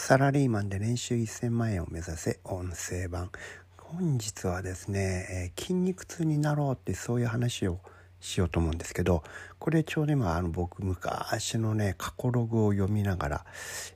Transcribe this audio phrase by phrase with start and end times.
[0.00, 3.30] サラリーマンで年収1000万円を目指せ音声版。
[3.78, 7.80] 本日はですね、え、筋肉痛になろうってそういう話を
[8.20, 9.24] しようと思うんですけど
[9.58, 13.44] これちょうど今あの僕昔のね過去ログを読みながら、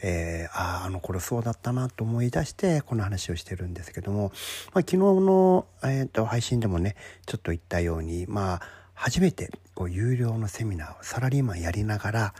[0.00, 4.30] えー、あああの頃そうだったなと思い出してこの話をしてるんですけども、
[4.72, 6.94] まあ、昨日の、えーと、配信でもね
[7.26, 8.60] ちょっと言ったようにまあ
[8.94, 12.34] 初めてこう有料のセミナーをサラリーマンやりながら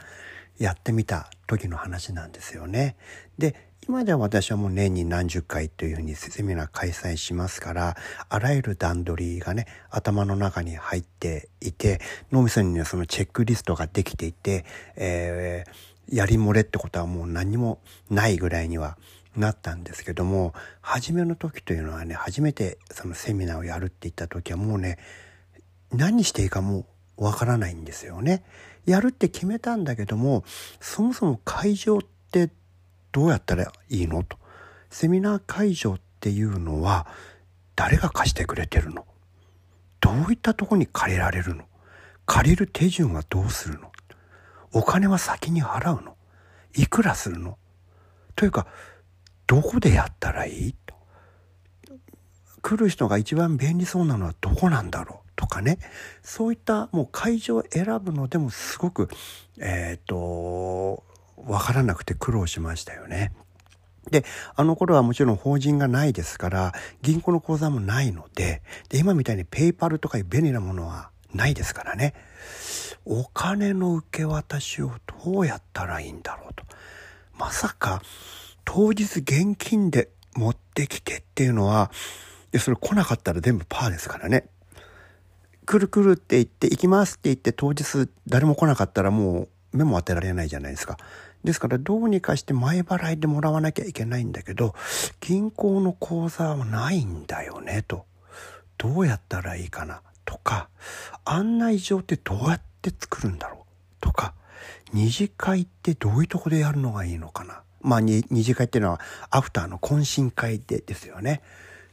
[0.59, 2.95] やってみた時の話なんですよね。
[3.37, 11.99] で今では私はもう年に何十回というふうにセミナー開催しますからあらゆる段取りがね頭の中に入っていて
[12.31, 14.63] 脳みそにねそのチェックリストができていて、
[14.95, 17.79] えー、やり漏れってことはもう何も
[18.11, 18.97] ないぐらいには
[19.35, 24.99] なったんですけども初めの時というのはね初めてそのセミナーをやるって言った時はもうね
[25.91, 26.85] 何していいかもう
[27.19, 28.43] わからないんですよね。
[28.85, 30.43] やるって決めたんだけども
[30.79, 32.49] そもそも会場って
[33.11, 34.37] どうやったらいいのと。
[34.89, 37.05] セミナー会場っていうのは
[37.75, 39.05] 誰が貸してくれてるの。
[39.99, 41.65] どういったとこに借りられるの。
[42.25, 43.91] 借りる手順はどうするの。
[44.71, 46.15] お金は先に払うの。
[46.75, 47.57] いくらするの。
[48.35, 48.67] というか
[49.45, 50.95] どこでやったらいいと。
[52.61, 55.28] 来る人が一番便利そうなのはどこなんだろう。
[55.39, 55.79] とかね
[56.21, 59.09] そういったもう会場を選ぶのでもすごく
[59.57, 61.05] えっ、ー、と
[61.37, 63.31] 分からなくて苦労しましたよね。
[64.11, 64.25] で、
[64.55, 72.13] あの頃はもちろん法人がないですから、銀行の口座もないので、で、今みたいにペイパルとかいう便利なものはないですからね。
[73.05, 74.91] お金の受け渡しを
[75.23, 76.65] どうやったらいいんだろうと。
[77.37, 78.01] まさか、
[78.65, 81.91] 当日現金で持ってきてっていうのは、
[82.57, 84.49] それ来なかったら全部パーですからね。
[85.69, 89.41] 来る来るって言って、行きますって言って当日誰も来なかったらも
[89.73, 90.97] う目も当てられないじゃないですか。
[91.43, 94.73] ですからどうにかして前払いでもらわなきゃいけないんだけど、
[95.19, 98.07] 銀行の口座はないんだよね、と。
[98.79, 100.69] どうやったらいいかな、とか、
[101.23, 103.63] 案内状ってどうやって作るんだろう、
[104.01, 104.33] とか、
[104.91, 107.61] 二次会ってどういうとこでやるのがいいのかな。
[107.81, 108.99] まあ二次会っていうのは
[109.29, 111.43] アフターの懇親会でですよね。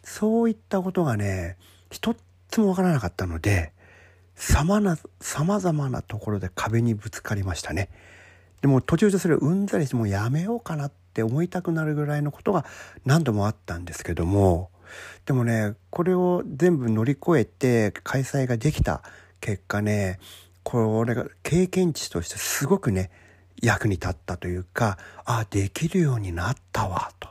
[0.02, 1.58] そういったことがね、
[1.90, 2.16] 一
[2.48, 3.72] つもわからなかったので、
[4.36, 7.88] さまな、様々なところで壁にぶつかりましたね。
[8.60, 12.64] でも途中でそれをうんざりしてもうやめようかなって思いたくなるぐらいのことが
[13.04, 14.70] 何度もあったんですけども
[15.24, 19.02] でもねこれを全部乗り越えて開催ができた
[19.40, 20.18] 結果ね
[20.62, 23.10] これが経験値としてすごくね
[23.62, 27.28] 役に立ったというかああできるようになったわと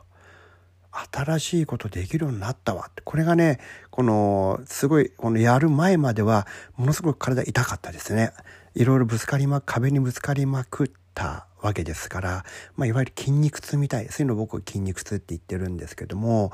[1.12, 6.48] 新しいことできるようになったわこれがねこのすごいこのやる前までは
[6.78, 8.32] ものすごく体痛かったですね
[8.76, 12.46] いろいろぶつかりま壁にぶつかりまくったわけですから、
[12.76, 16.52] まあ、いわゆる筋肉痛みたいそういうの僕筋肉痛って言ってるんですけども、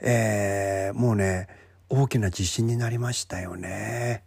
[0.00, 1.48] えー、もうね
[1.88, 4.24] 大きな自信になりましたよね。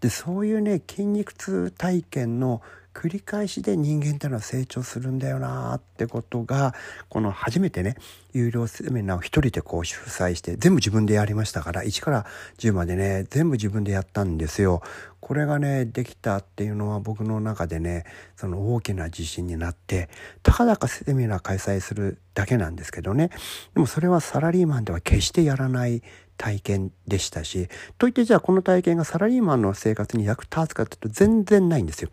[0.00, 2.62] でそういうね筋肉痛体験の
[2.94, 6.74] 繰り返しで人間ってのは成長するんだよなってことが
[7.08, 7.96] この初めてね
[8.32, 12.26] 有料セミナーを一人でこう主催して全部自分でやりましたから1から
[12.58, 14.80] 10までね全部自分でやったんですよ。
[15.20, 18.04] これがねできたっていうのは僕の中でね
[18.36, 20.10] その大きな自信になって
[20.42, 23.30] たかだかセミナー開催するだけなんですけどね
[23.72, 26.02] でもそれはサラリーマンでは決してやらない
[26.36, 32.10] 体験でしたしといってじゃあこの体験がサラリーマンの生活に役立つかというと全然ないんですよ。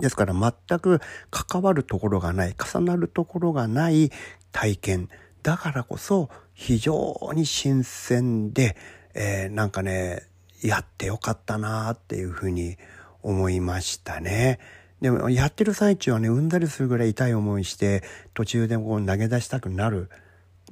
[0.00, 4.10] ですから全く関わるところがない、重なるところがない
[4.52, 5.08] 体験。
[5.42, 8.76] だからこそ非常に新鮮で、
[9.14, 10.22] えー、なんかね、
[10.62, 12.76] やってよかったなっていうふうに
[13.22, 14.58] 思いましたね。
[15.00, 18.02] でもやってる最中はね、うんだりするぐらい痛い思いして、
[18.34, 20.08] 途中でこう投げ出したくなる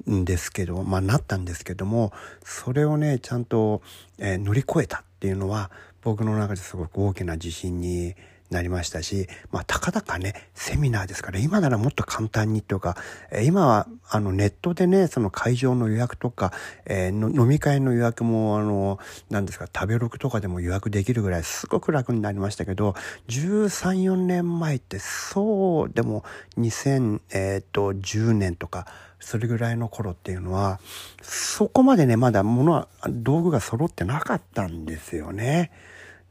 [0.09, 2.11] んですけど、まあなったんですけども、
[2.43, 3.81] それをね、ちゃんと、
[4.17, 5.69] えー、乗り越えたっていうのは、
[6.01, 8.15] 僕の中ですごく大きな自信に
[8.49, 12.95] なりましたし、まあ、たかだかね、セミナーですから、今ならもっと簡単にというか、
[13.43, 16.53] 今は、あの、ネットでね、その会場の予約とか、
[16.85, 18.99] えー、飲み会の予約も、あの、
[19.29, 22.95] 何ですか、食べログとかでも予約できるぐらい、すごく楽になりましたけど、
[23.29, 26.23] 13、4年前って、そうでも、
[26.59, 28.85] 2010年とか、
[29.19, 30.79] それぐらいの頃っていうのは、
[31.23, 35.71] そこまでね、まだ物は、道具が揃ってなかったんですよね。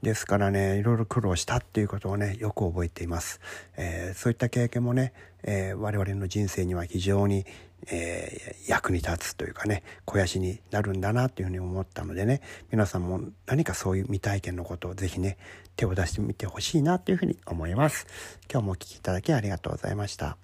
[0.02, 3.40] ですからねいろいろ苦労したっていうことをねよく覚えています、
[3.76, 5.12] えー、そういった経験もね、
[5.42, 7.46] えー、我々の人生には非常に、
[7.90, 15.38] えー、役に立つというかね肥やしになるんだなというふうに思ったのでね皆さんも何かそういう未体験のことを是非ね
[15.76, 18.06] 手を出してみてほしいなというふうに思います。
[18.50, 20.43] 今日もお聴きいただきありがとうございました。